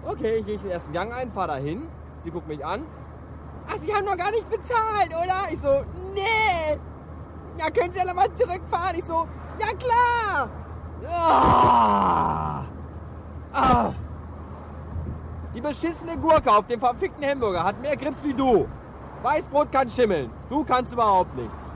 Okay, 0.03 0.37
ich 0.37 0.47
gehe 0.47 0.59
den 0.59 0.71
ersten 0.71 0.93
Gang 0.93 1.15
ein, 1.15 1.31
fahre 1.31 1.49
da 1.49 1.57
hin. 1.57 1.87
Sie 2.21 2.31
guckt 2.31 2.49
mich 2.49 2.65
an. 2.65 2.87
Ach, 3.67 3.77
Sie 3.77 3.95
haben 3.95 4.07
noch 4.07 4.17
gar 4.17 4.31
nicht 4.31 4.49
bezahlt, 4.49 5.09
oder? 5.09 5.53
Ich 5.53 5.61
so, 5.61 5.83
nee. 6.15 6.79
Ja, 7.59 7.71
können 7.71 7.93
Sie 7.93 7.99
ja 7.99 8.07
nochmal 8.07 8.35
zurückfahren? 8.35 8.97
Ich 8.97 9.05
so, 9.05 9.29
ja 9.59 9.67
klar. 9.77 10.51
Ah. 11.07 12.65
Ah. 13.53 13.93
Die 15.55 15.61
beschissene 15.61 16.17
Gurke 16.17 16.51
auf 16.51 16.67
dem 16.67 16.79
verfickten 16.79 17.25
Hamburger 17.25 17.65
hat 17.65 17.81
mehr 17.81 17.97
Grips 17.97 18.23
wie 18.25 18.35
du. 18.35 18.67
Weißbrot 19.23 19.73
kann 19.73 19.89
schimmeln. 19.89 20.31
Du 20.49 20.65
kannst 20.65 20.93
überhaupt 20.93 21.35
nichts. 21.37 21.73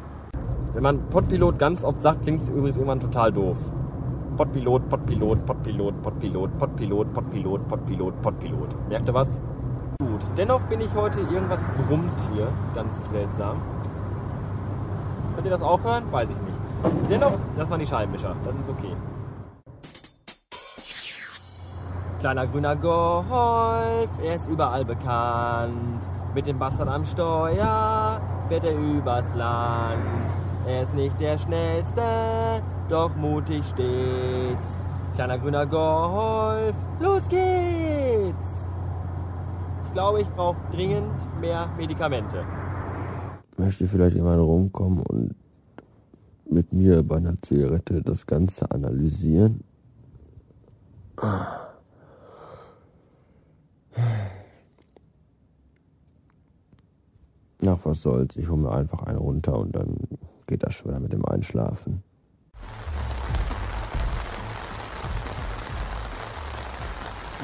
Wenn 0.75 0.83
man 0.83 1.09
Pottpilot 1.11 1.59
ganz 1.59 1.85
oft 1.85 2.01
sagt, 2.01 2.23
klingt 2.23 2.43
es 2.43 2.49
übrigens 2.49 2.77
irgendwann 2.77 3.01
total 3.01 3.33
doof. 3.33 3.57
Pottpilot, 4.37 4.89
Pottpilot, 4.89 5.45
Pottpilot, 5.45 6.03
Pottpilot, 6.03 6.59
Pottpilot, 6.59 7.13
Pottpilot, 7.13 7.69
Pottpilot, 7.69 8.23
Pottpilot. 8.23 8.89
Merkt 8.89 9.07
ihr 9.09 9.15
was? 9.15 9.41
Gut. 9.99 10.23
Dennoch 10.37 10.61
bin 10.63 10.81
ich 10.81 10.95
heute 10.95 11.21
irgendwas 11.21 11.65
brummt 11.77 12.21
hier. 12.33 12.49
Ganz 12.75 13.11
seltsam. 13.11 13.57
Könnt 15.35 15.47
ihr 15.47 15.51
das 15.51 15.63
auch 15.63 15.83
hören? 15.83 16.05
Weiß 16.11 16.29
ich 16.31 16.37
nicht. 16.37 16.59
Dennoch, 17.11 17.33
das 17.57 17.71
waren 17.71 17.81
die 17.81 17.87
Scheibenwischer. 17.87 18.35
Das 18.45 18.55
ist 18.55 18.69
okay. 18.69 18.95
Kleiner 22.23 22.47
grüner 22.47 22.77
Golf, 22.77 24.09
er 24.25 24.37
ist 24.37 24.49
überall 24.49 24.85
bekannt. 24.85 26.09
Mit 26.33 26.47
dem 26.47 26.57
Bastard 26.57 26.89
am 26.89 27.05
Steuer 27.05 28.21
fährt 28.49 28.63
er 28.63 28.79
übers 28.79 29.35
Land. 29.35 29.99
Er 30.65 30.85
ist 30.85 30.95
nicht 30.95 31.19
der 31.19 31.37
schnellste, 31.37 32.01
doch 32.89 33.11
mutig 33.17 33.65
stets. 33.65 34.83
Kleiner 35.17 35.37
grüner 35.37 35.67
Golf, 35.67 36.77
los 37.01 37.29
geht's! 37.29 38.71
Ich 39.83 39.93
glaube, 39.93 40.21
ich 40.21 40.29
brauche 40.29 40.59
dringend 40.71 41.41
mehr 41.41 41.69
Medikamente. 41.77 42.45
Möchte 43.57 43.89
vielleicht 43.89 44.15
jemand 44.15 44.41
rumkommen 44.41 45.03
und 45.03 45.35
mit 46.49 46.73
mir 46.73 47.03
bei 47.03 47.17
einer 47.17 47.35
Zigarette 47.43 48.01
das 48.01 48.25
Ganze 48.25 48.71
analysieren? 48.71 49.65
Ach, 57.65 57.79
was 57.85 58.03
soll's. 58.03 58.37
Ich 58.37 58.49
hole 58.49 58.61
mir 58.61 58.73
einfach 58.73 59.05
einen 59.05 59.19
runter 59.19 59.57
und 59.57 59.73
dann 59.73 59.97
geht 60.47 60.65
das 60.65 60.75
schon 60.75 60.91
wieder 60.91 61.01
mit 61.01 61.13
dem 61.13 61.25
Einschlafen. 61.25 62.03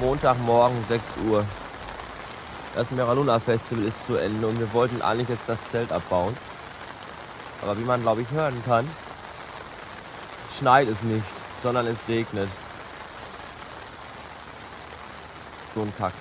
Montagmorgen 0.01 0.77
6 0.89 1.19
Uhr. 1.29 1.45
Das 2.75 2.91
Meraluna 2.91 3.39
Festival 3.39 3.85
ist 3.85 4.07
zu 4.07 4.17
Ende 4.17 4.47
und 4.47 4.59
wir 4.59 4.73
wollten 4.73 5.03
eigentlich 5.03 5.29
jetzt 5.29 5.49
das 5.49 5.69
Zelt 5.69 5.93
abbauen. 5.93 6.37
Aber 7.63 7.79
wie 7.79 7.85
man 7.85 8.03
glaube 8.03 8.23
ich 8.23 8.31
hören 8.31 8.61
kann, 8.65 8.87
schneit 10.57 10.89
es 10.89 11.03
nicht, 11.03 11.25
sondern 11.63 11.87
es 11.87 12.09
regnet. 12.09 12.49
So 15.75 15.83
ein 15.83 15.93
Kack. 15.97 16.13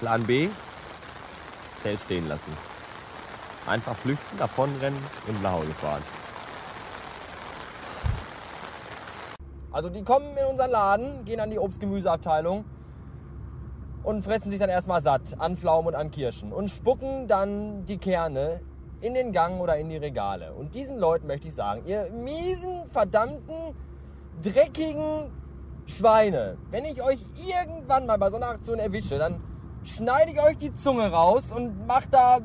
Plan 0.00 0.22
B, 0.24 0.48
Zelt 1.82 2.00
stehen 2.00 2.26
lassen. 2.26 2.56
Einfach 3.66 3.94
flüchten, 3.94 4.38
davonrennen 4.38 4.98
und 5.28 5.42
nach 5.42 5.52
Hause 5.52 5.72
fahren. 5.72 6.02
Also 9.70 9.90
die 9.90 10.02
kommen 10.02 10.36
in 10.36 10.46
unseren 10.46 10.70
Laden, 10.70 11.24
gehen 11.26 11.38
an 11.38 11.50
die 11.50 11.58
Obst-Gemüseabteilung 11.58 12.64
und 14.02 14.24
fressen 14.24 14.50
sich 14.50 14.58
dann 14.58 14.70
erstmal 14.70 15.02
satt 15.02 15.38
an 15.38 15.58
Pflaumen 15.58 15.88
und 15.88 15.94
an 15.94 16.10
Kirschen 16.10 16.52
und 16.52 16.70
spucken 16.70 17.28
dann 17.28 17.84
die 17.84 17.98
Kerne 17.98 18.62
in 19.02 19.12
den 19.12 19.32
Gang 19.32 19.60
oder 19.60 19.76
in 19.76 19.90
die 19.90 19.98
Regale. 19.98 20.54
Und 20.54 20.74
diesen 20.74 20.98
Leuten 20.98 21.26
möchte 21.26 21.48
ich 21.48 21.54
sagen, 21.54 21.82
ihr 21.84 22.10
miesen, 22.10 22.86
verdammten, 22.86 23.74
dreckigen 24.42 25.30
Schweine, 25.86 26.56
wenn 26.70 26.84
ich 26.84 27.02
euch 27.02 27.20
irgendwann 27.36 28.06
mal 28.06 28.18
bei 28.18 28.30
so 28.30 28.36
einer 28.36 28.48
Aktion 28.48 28.78
erwische, 28.78 29.18
dann 29.18 29.42
schneide 29.84 30.32
ich 30.32 30.42
euch 30.42 30.56
die 30.56 30.74
Zunge 30.74 31.10
raus 31.10 31.52
und 31.52 31.86
mach 31.86 32.06
da 32.10 32.38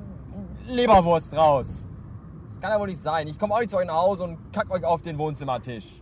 Leberwurst 0.67 1.33
raus. 1.33 1.85
Das 2.47 2.59
kann 2.59 2.71
ja 2.71 2.79
wohl 2.79 2.87
nicht 2.87 3.01
sein. 3.01 3.27
Ich 3.27 3.37
komme 3.37 3.53
auch 3.53 3.59
nicht 3.59 3.69
zu 3.69 3.77
euch 3.77 3.85
nach 3.85 4.01
Hause 4.01 4.23
und 4.23 4.37
kack 4.51 4.71
euch 4.71 4.83
auf 4.83 5.01
den 5.01 5.17
Wohnzimmertisch. 5.17 6.01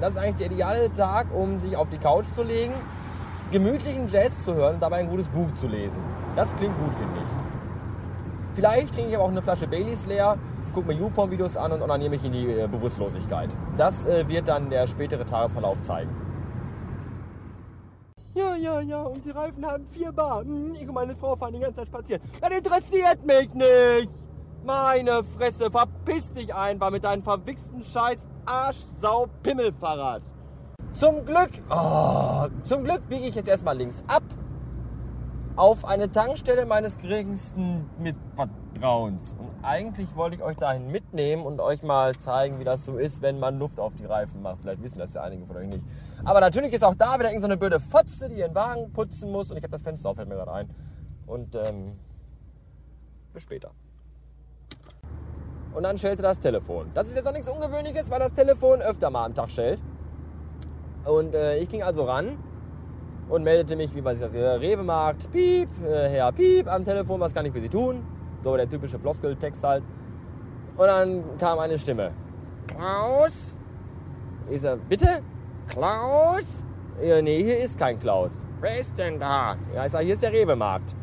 Das 0.00 0.14
ist 0.14 0.16
eigentlich 0.16 0.36
der 0.36 0.46
ideale 0.46 0.92
Tag, 0.92 1.26
um 1.34 1.58
sich 1.58 1.76
auf 1.76 1.90
die 1.90 1.98
Couch 1.98 2.26
zu 2.34 2.42
legen, 2.42 2.74
gemütlichen 3.52 4.08
Jazz 4.08 4.42
zu 4.44 4.54
hören 4.54 4.74
und 4.74 4.82
dabei 4.82 4.98
ein 4.98 5.08
gutes 5.10 5.28
Buch 5.28 5.52
zu 5.54 5.68
lesen. 5.68 6.02
Das 6.36 6.56
klingt 6.56 6.76
gut, 6.78 6.94
finde 6.94 7.18
ich. 7.22 7.28
Vielleicht 8.54 8.94
trinke 8.94 9.10
ich 9.10 9.16
aber 9.16 9.24
auch 9.24 9.30
eine 9.30 9.42
Flasche 9.42 9.66
Baileys 9.66 10.06
leer, 10.06 10.36
gucke 10.74 10.88
mir 10.88 10.94
YouPorn-Videos 10.94 11.56
an 11.56 11.72
und 11.72 11.82
onaniere 11.82 12.10
mich 12.10 12.24
in 12.24 12.32
die 12.32 12.48
äh, 12.48 12.66
Bewusstlosigkeit. 12.66 13.50
Das 13.76 14.06
äh, 14.06 14.26
wird 14.28 14.48
dann 14.48 14.70
der 14.70 14.86
spätere 14.86 15.24
Tagesverlauf 15.24 15.82
zeigen. 15.82 16.10
Ja, 18.34 18.54
ja, 18.54 18.80
ja, 18.80 19.02
und 19.02 19.24
die 19.24 19.30
Reifen 19.30 19.66
haben 19.66 19.86
vier 19.86 20.12
Bar. 20.12 20.42
Hm, 20.42 20.74
Ich 20.76 20.86
und 20.86 20.94
meine 20.94 21.16
Frau 21.16 21.34
fahren 21.34 21.52
die 21.52 21.58
ganze 21.58 21.76
Zeit 21.76 21.88
spazieren. 21.88 22.22
Das 22.40 22.50
interessiert 22.50 23.26
mich 23.26 23.52
nicht. 23.54 24.10
Meine 24.64 25.24
Fresse, 25.24 25.70
verpiss 25.70 26.32
dich 26.32 26.54
einfach 26.54 26.90
mit 26.90 27.02
deinem 27.02 27.22
verwichsten 27.22 27.82
Scheiß 27.82 28.28
Arschsau-Pimmelfahrrad. 28.44 30.22
Zum 30.92 31.24
Glück, 31.24 31.50
oh, 31.70 32.46
zum 32.64 32.84
Glück 32.84 33.08
biege 33.08 33.26
ich 33.26 33.34
jetzt 33.34 33.48
erstmal 33.48 33.76
links 33.76 34.04
ab 34.06 34.22
auf 35.56 35.84
eine 35.84 36.10
Tankstelle 36.10 36.66
meines 36.66 36.98
geringsten 36.98 37.90
Mitvertrauens. 37.98 39.34
Und 39.38 39.50
eigentlich 39.62 40.08
wollte 40.14 40.36
ich 40.36 40.42
euch 40.42 40.56
dahin 40.56 40.90
mitnehmen 40.90 41.44
und 41.44 41.60
euch 41.60 41.82
mal 41.82 42.14
zeigen, 42.16 42.60
wie 42.60 42.64
das 42.64 42.84
so 42.84 42.96
ist, 42.96 43.22
wenn 43.22 43.38
man 43.40 43.58
Luft 43.58 43.80
auf 43.80 43.94
die 43.94 44.04
Reifen 44.06 44.42
macht. 44.42 44.58
Vielleicht 44.62 44.82
wissen 44.82 44.98
das 44.98 45.14
ja 45.14 45.22
einige 45.22 45.46
von 45.46 45.56
euch 45.56 45.68
nicht. 45.68 45.84
Aber 46.24 46.40
natürlich 46.40 46.72
ist 46.72 46.84
auch 46.84 46.94
da 46.94 47.18
wieder 47.18 47.28
irgendeine 47.28 47.54
so 47.54 47.58
blöde 47.60 47.80
Fotze, 47.80 48.28
die 48.28 48.36
ihren 48.36 48.54
Wagen 48.54 48.92
putzen 48.92 49.30
muss. 49.30 49.50
Und 49.50 49.56
ich 49.56 49.62
habe 49.62 49.72
das 49.72 49.82
Fenster 49.82 50.10
auf, 50.10 50.16
fällt 50.16 50.28
mir 50.28 50.36
gerade 50.36 50.52
ein. 50.52 50.70
Und 51.26 51.54
ähm, 51.54 51.92
bis 53.32 53.42
später. 53.42 53.70
Und 55.72 55.84
dann 55.84 55.98
schellte 55.98 56.22
das 56.22 56.40
Telefon. 56.40 56.90
Das 56.94 57.08
ist 57.08 57.16
jetzt 57.16 57.26
auch 57.26 57.32
nichts 57.32 57.48
Ungewöhnliches, 57.48 58.10
weil 58.10 58.18
das 58.18 58.32
Telefon 58.32 58.80
öfter 58.80 59.10
mal 59.10 59.24
am 59.24 59.34
Tag 59.34 59.50
schellt. 59.50 59.80
Und 61.04 61.34
äh, 61.34 61.58
ich 61.58 61.68
ging 61.68 61.82
also 61.82 62.04
ran 62.04 62.38
und 63.28 63.44
meldete 63.44 63.76
mich, 63.76 63.94
wie 63.94 64.02
man 64.02 64.16
sich 64.16 64.24
das 64.24 64.32
hier, 64.32 64.60
Rewe-Markt, 64.60 65.30
Piep, 65.30 65.68
äh, 65.84 66.08
Herr 66.08 66.32
Piep 66.32 66.66
am 66.66 66.84
Telefon, 66.84 67.20
was 67.20 67.32
kann 67.32 67.46
ich 67.46 67.52
für 67.52 67.60
Sie 67.60 67.68
tun? 67.68 68.04
So 68.42 68.56
der 68.56 68.68
typische 68.68 68.98
Floskeltext 68.98 69.62
halt. 69.62 69.84
Und 70.76 70.86
dann 70.86 71.38
kam 71.38 71.58
eine 71.58 71.78
Stimme. 71.78 72.10
Klaus? 72.66 73.56
Ich 74.50 74.60
sag, 74.60 74.86
bitte? 74.88 75.22
Klaus? 75.70 76.66
Ja, 77.00 77.22
nee, 77.22 77.42
hier 77.42 77.58
ist 77.58 77.78
kein 77.78 77.98
Klaus. 77.98 78.44
Wer 78.60 78.80
ist 78.80 78.98
denn 78.98 79.18
da? 79.18 79.56
Ja, 79.74 79.86
ich 79.86 79.92
sag, 79.92 80.02
hier 80.02 80.14
ist 80.14 80.22
der 80.22 80.32
Rewe-Markt. 80.32 80.94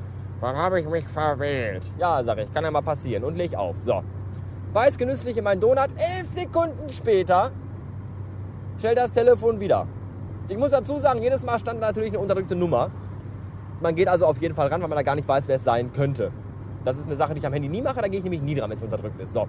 Dann 0.41 0.55
habe 0.55 0.79
ich 0.79 0.87
mich 0.87 1.07
verwählt. 1.07 1.83
Ja, 1.97 2.23
sag 2.23 2.37
ich, 2.37 2.53
kann 2.53 2.63
ja 2.63 2.69
mal 2.69 2.81
passieren. 2.81 3.23
Und 3.23 3.37
leg 3.37 3.55
auf. 3.55 3.77
So. 3.79 4.03
Weiß 4.73 4.97
genüsslich 4.97 5.37
in 5.37 5.43
meinen 5.43 5.61
Donut. 5.61 5.87
Elf 5.97 6.27
Sekunden 6.27 6.89
später 6.89 7.51
stellt 8.77 8.97
das 8.97 9.11
Telefon 9.11 9.59
wieder. 9.59 9.87
Ich 10.49 10.57
muss 10.57 10.71
dazu 10.71 10.99
sagen, 10.99 11.23
jedes 11.23 11.43
Mal 11.43 11.57
stand 11.57 11.79
natürlich 11.79 12.11
eine 12.11 12.19
unterdrückte 12.19 12.55
Nummer. 12.55 12.91
Man 13.79 13.95
geht 13.95 14.07
also 14.07 14.25
auf 14.25 14.37
jeden 14.39 14.53
Fall 14.53 14.67
ran, 14.67 14.81
weil 14.81 14.89
man 14.89 14.97
da 14.97 15.03
gar 15.03 15.15
nicht 15.15 15.27
weiß, 15.27 15.47
wer 15.47 15.55
es 15.55 15.63
sein 15.63 15.91
könnte. 15.93 16.31
Das 16.83 16.97
ist 16.97 17.07
eine 17.07 17.15
Sache, 17.15 17.33
die 17.33 17.39
ich 17.39 17.47
am 17.47 17.53
Handy 17.53 17.69
nie 17.69 17.81
mache, 17.81 18.01
da 18.01 18.07
gehe 18.07 18.19
ich 18.19 18.23
nämlich 18.23 18.41
nie 18.41 18.55
dran, 18.55 18.69
wenn 18.69 18.77
es 18.77 18.83
unterdrückt 18.83 19.19
ist. 19.19 19.33
So. 19.33 19.47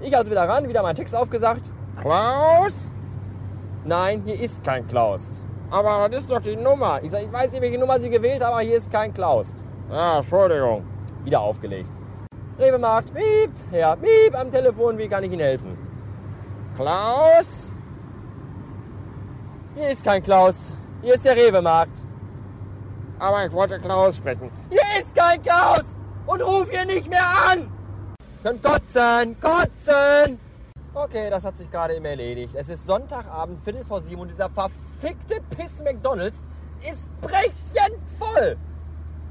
Ich 0.00 0.16
also 0.16 0.30
wieder 0.30 0.48
ran, 0.48 0.68
wieder 0.68 0.82
meinen 0.82 0.96
Text 0.96 1.14
aufgesagt. 1.14 1.70
Klaus? 2.00 2.92
Nein, 3.86 4.22
hier 4.24 4.40
ist 4.40 4.64
kein 4.64 4.84
Klaus. 4.88 5.44
Aber 5.70 6.08
das 6.08 6.22
ist 6.22 6.30
doch 6.30 6.40
die 6.40 6.56
Nummer. 6.56 7.00
Ich 7.04 7.12
sag, 7.12 7.22
ich 7.22 7.32
weiß 7.32 7.52
nicht, 7.52 7.60
welche 7.62 7.78
Nummer 7.78 8.00
Sie 8.00 8.10
gewählt 8.10 8.42
haben, 8.42 8.54
aber 8.54 8.62
hier 8.62 8.76
ist 8.76 8.90
kein 8.90 9.14
Klaus. 9.14 9.54
Ja, 9.88 10.18
Entschuldigung. 10.18 10.84
Wieder 11.24 11.40
aufgelegt. 11.40 11.88
Rewe-Markt, 12.58 13.14
Miep, 13.14 13.50
Herr, 13.70 13.94
Miep 13.96 14.36
am 14.36 14.50
Telefon, 14.50 14.98
wie 14.98 15.06
kann 15.06 15.22
ich 15.22 15.30
Ihnen 15.30 15.40
helfen? 15.42 15.78
Klaus? 16.74 17.70
Hier 19.76 19.90
ist 19.90 20.02
kein 20.02 20.20
Klaus. 20.20 20.72
Hier 21.02 21.14
ist 21.14 21.24
der 21.24 21.36
Rewe-Markt. 21.36 22.06
Aber 23.20 23.46
ich 23.46 23.52
wollte 23.52 23.78
Klaus 23.78 24.16
sprechen. 24.16 24.50
Hier 24.68 25.00
ist 25.00 25.14
kein 25.14 25.40
Klaus! 25.40 25.96
Und 26.26 26.42
ruf 26.42 26.68
hier 26.70 26.84
nicht 26.84 27.08
mehr 27.08 27.24
an! 27.52 27.70
Könnt 28.42 28.64
kotzen, 28.64 29.36
kotzen! 29.40 30.40
Okay, 30.96 31.28
das 31.28 31.44
hat 31.44 31.58
sich 31.58 31.70
gerade 31.70 31.94
eben 31.94 32.06
erledigt. 32.06 32.54
Es 32.54 32.70
ist 32.70 32.86
Sonntagabend, 32.86 33.60
Viertel 33.62 33.84
vor 33.84 34.00
sieben 34.00 34.22
und 34.22 34.28
dieser 34.28 34.48
verfickte 34.48 35.42
Piss 35.50 35.82
McDonalds 35.84 36.42
ist 36.90 37.10
brechend 37.20 38.00
voll. 38.18 38.56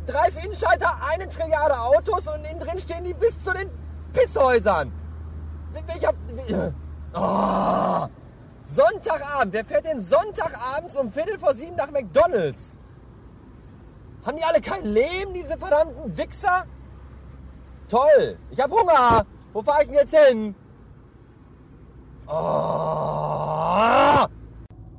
Drei 0.06 0.28
Innenschalter, 0.44 0.96
eine 1.12 1.28
Trilliarde 1.28 1.74
Autos 1.80 2.28
und 2.28 2.46
innen 2.46 2.60
drin 2.60 2.78
stehen 2.78 3.04
die 3.04 3.16
bis 3.16 3.44
zu 3.44 3.52
den 3.52 3.72
Pisshäusern. 4.14 4.94
Welcher... 5.88 6.14
Oh. 7.16 8.08
Sonntagabend. 8.64 9.52
Wer 9.52 9.66
fährt 9.66 9.86
denn 9.86 10.00
Sonntagabends 10.00 10.96
um 10.96 11.12
Viertel 11.12 11.40
vor 11.40 11.56
sieben 11.56 11.76
nach 11.78 11.90
McDonalds? 11.90 12.78
Haben 14.24 14.38
die 14.38 14.44
alle 14.44 14.62
kein 14.62 14.86
Leben, 14.86 15.34
diese 15.34 15.58
verdammten 15.58 16.16
Wichser? 16.16 16.66
Toll. 17.90 18.38
Ich 18.52 18.60
hab 18.60 18.70
Hunger. 18.70 19.26
Wo 19.52 19.64
fahre 19.64 19.82
ich 19.82 19.88
denn 19.88 19.98
jetzt 19.98 20.16
hin? 20.16 20.56
Oh. 22.28 24.26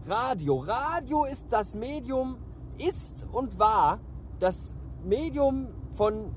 Radio. 0.07 0.59
Radio 0.59 1.25
ist 1.25 1.47
das 1.51 1.75
Medium, 1.75 2.37
ist 2.79 3.27
und 3.33 3.59
war 3.59 3.99
das 4.39 4.79
Medium 5.03 5.69
von 5.95 6.33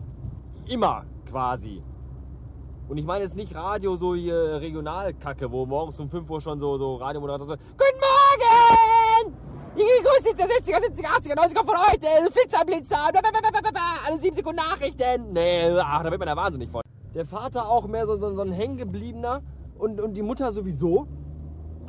immer 0.68 1.06
quasi. 1.30 1.84
Und 2.88 2.98
ich 2.98 3.06
meine 3.06 3.24
jetzt 3.24 3.36
nicht 3.36 3.54
Radio, 3.54 3.96
so 3.96 4.16
hier 4.16 4.60
Regionalkacke, 4.60 5.52
wo 5.52 5.68
morgens 5.68 6.00
um 6.00 6.10
5 6.10 6.28
Uhr 6.28 6.42
schon 6.42 6.60
so, 6.60 6.78
so 6.80 6.96
Radiomoderator 6.96 7.48
so, 7.48 7.56
Guten 7.56 8.00
Morgen! 8.00 9.36
Ich 9.76 9.86
grüße 10.04 10.24
Sie 10.24 10.36
zur 10.36 10.48
60er, 10.48 10.80
70er, 10.84 11.08
80er, 11.22 11.38
90er 11.38 11.66
von 11.66 11.78
heute, 11.78 12.08
Flitzer, 12.32 12.66
Blitzer, 12.66 13.12
blablabla, 13.12 13.82
alle 14.08 14.18
7 14.18 14.36
Sekunden 14.36 14.58
Nachrichten. 14.58 15.34
Nee, 15.34 15.70
ach, 15.80 16.02
da 16.02 16.10
wird 16.10 16.20
man 16.20 16.30
ja 16.30 16.36
wahnsinnig 16.36 16.72
von. 16.72 16.82
Der 17.14 17.26
Vater 17.26 17.70
auch 17.70 17.86
mehr 17.86 18.08
so, 18.08 18.16
so, 18.16 18.34
so 18.34 18.42
ein 18.42 18.52
hängengebliebener 18.52 19.44
und, 19.80 20.00
und 20.00 20.14
die 20.14 20.22
Mutter 20.22 20.52
sowieso. 20.52 21.08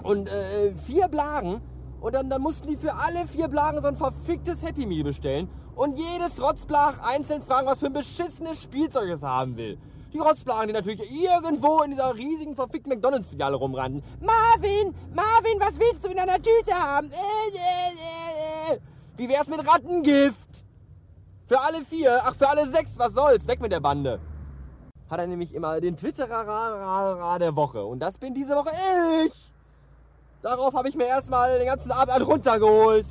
Und 0.03 0.29
äh, 0.29 0.73
vier 0.87 1.09
Blagen. 1.09 1.61
Und 2.01 2.15
dann, 2.15 2.31
dann 2.31 2.41
mussten 2.41 2.69
die 2.69 2.77
für 2.77 2.95
alle 2.95 3.27
vier 3.27 3.49
Blagen 3.49 3.81
so 3.83 3.89
ein 3.89 3.97
verficktes 3.97 4.65
Happy 4.65 4.87
Meal 4.87 5.05
bestellen. 5.05 5.51
Und 5.75 5.99
jedes 5.99 6.41
Rotzblach 6.41 7.03
einzeln 7.03 7.43
fragen, 7.43 7.67
was 7.67 7.81
für 7.81 7.87
ein 7.87 7.93
beschissenes 7.93 8.63
Spielzeug 8.63 9.11
es 9.11 9.23
haben 9.23 9.57
will. 9.57 9.79
Die 10.13 10.19
Rotzplagen, 10.19 10.69
die 10.69 10.73
natürlich 10.73 11.01
irgendwo 11.23 11.83
in 11.83 11.93
dieser 11.93 12.15
riesigen 12.17 12.57
verfickten 12.57 12.93
McDonalds-Filiale 12.93 13.57
rumrannten. 13.57 14.03
Marvin, 14.21 14.95
Marvin, 15.15 15.61
was 15.61 15.79
willst 15.79 16.05
du 16.05 16.09
in 16.11 16.17
deiner 16.17 16.37
Tüte 16.37 16.73
haben? 16.75 17.11
Äh, 17.11 17.15
äh, 17.15 18.73
äh, 18.73 18.75
äh. 18.75 18.79
Wie 19.17 19.29
wär's 19.29 19.49
mit 19.49 19.65
Rattengift? 19.67 20.65
Für 21.47 21.61
alle 21.61 21.83
vier, 21.83 22.21
ach 22.25 22.35
für 22.35 22.49
alle 22.49 22.67
sechs, 22.67 22.99
was 22.99 23.13
soll's? 23.13 23.47
Weg 23.47 23.61
mit 23.61 23.71
der 23.71 23.81
Bande. 23.81 24.21
Hat 25.11 25.19
er 25.19 25.27
nämlich 25.27 25.53
immer 25.55 25.81
den 25.81 25.97
Twitterer 25.97 27.39
der 27.39 27.57
Woche. 27.57 27.85
Und 27.85 27.99
das 27.99 28.17
bin 28.17 28.33
diese 28.33 28.55
Woche 28.55 28.71
ich. 29.27 29.53
Darauf 30.41 30.73
habe 30.73 30.89
ich 30.89 30.95
mir 30.95 31.07
erstmal 31.07 31.59
den 31.59 31.67
ganzen 31.67 31.91
Abend 31.91 32.27
runtergeholt. 32.27 33.07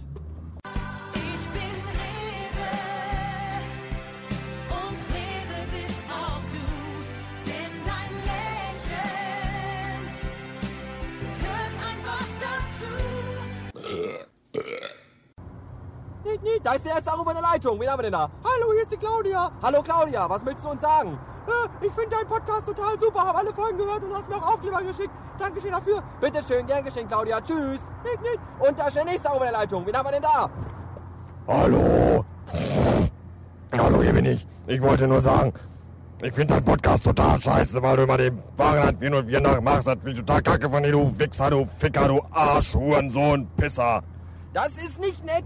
Nee, 16.42 16.50
nee, 16.54 16.60
da 16.64 16.74
ist 16.74 16.86
der 16.86 16.94
erste 16.94 17.12
Anruf 17.12 17.28
in 17.28 17.34
der 17.34 17.42
Leitung. 17.42 17.80
Wen 17.80 17.90
haben 17.90 18.00
wir 18.00 18.04
denn 18.04 18.14
da? 18.14 18.30
Hallo, 18.44 18.72
hier 18.72 18.82
ist 18.82 18.92
die 18.92 18.98
Claudia. 18.98 19.52
Hallo 19.62 19.82
Claudia, 19.82 20.30
was 20.30 20.44
möchtest 20.44 20.66
du 20.66 20.70
uns 20.72 20.82
sagen? 20.82 21.18
Äh, 21.48 21.86
ich 21.86 21.92
finde 21.92 22.16
deinen 22.16 22.28
Podcast 22.28 22.66
total 22.66 22.98
super, 23.00 23.20
habe 23.20 23.40
alle 23.40 23.54
Folgen 23.54 23.78
gehört 23.78 24.04
und 24.04 24.14
hast 24.14 24.30
mir 24.30 24.36
auch 24.38 24.54
Aufkleber 24.54 24.82
geschickt. 24.84 25.12
Dankeschön 25.38 25.72
dafür. 25.72 26.02
Bitteschön, 26.20 26.66
gern 26.66 26.84
geschehen, 26.84 27.08
Claudia. 27.08 27.42
Tschüss. 27.42 27.82
Und 28.60 28.80
da 28.80 28.88
ist 28.88 28.96
der 28.98 29.06
nächste 29.06 29.30
Anruf 29.30 29.44
in 29.44 29.52
der 29.52 29.60
Leitung. 29.60 29.86
Wen 29.86 29.96
haben 29.96 30.06
wir 30.06 30.12
denn 30.12 30.22
da? 30.22 30.50
Hallo. 31.48 32.26
Hallo, 33.78 34.02
hier 34.02 34.14
bin 34.14 34.26
ich. 34.26 34.48
Ich 34.68 34.82
wollte 34.82 35.08
nur 35.08 35.22
sagen, 35.22 35.54
ich 36.22 36.34
finde 36.34 36.56
deinen 36.56 36.66
Podcast 36.66 37.04
total 37.04 37.40
scheiße, 37.40 37.82
weil 37.82 37.98
du 37.98 38.04
immer 38.04 38.18
den 38.18 38.42
Warenland 38.58 39.00
wie 39.00 39.10
und 39.10 39.28
wir 39.28 39.40
nachmachst. 39.42 39.88
Das 39.88 39.96
finde 39.96 40.12
ich 40.12 40.20
total 40.20 40.42
kacke 40.42 40.70
von 40.70 40.84
dir, 40.84 40.92
du 40.92 41.18
Wichser, 41.18 41.50
du 41.50 41.66
Ficker, 41.66 42.08
du 42.08 42.22
Arsch, 42.32 42.76
Hurensohn, 42.76 43.48
Pisser. 43.56 44.04
Das 44.54 44.70
ist 44.70 45.00
nicht 45.00 45.24
nett. 45.26 45.46